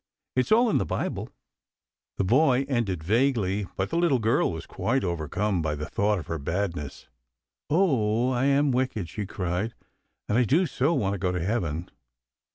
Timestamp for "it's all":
0.35-0.67